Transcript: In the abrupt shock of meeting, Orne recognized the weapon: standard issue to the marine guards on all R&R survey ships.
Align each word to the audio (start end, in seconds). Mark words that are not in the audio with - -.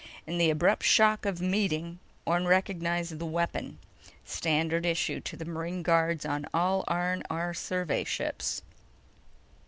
In 0.25 0.39
the 0.39 0.49
abrupt 0.49 0.83
shock 0.83 1.27
of 1.27 1.41
meeting, 1.41 1.99
Orne 2.25 2.47
recognized 2.47 3.19
the 3.19 3.25
weapon: 3.27 3.77
standard 4.25 4.83
issue 4.83 5.19
to 5.19 5.37
the 5.37 5.45
marine 5.45 5.83
guards 5.83 6.25
on 6.25 6.47
all 6.55 6.83
R&R 6.87 7.53
survey 7.53 8.03
ships. 8.03 8.63